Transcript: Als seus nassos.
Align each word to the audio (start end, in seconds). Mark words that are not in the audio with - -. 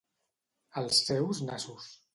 Als 0.79 1.05
seus 1.05 1.41
nassos. 1.47 1.97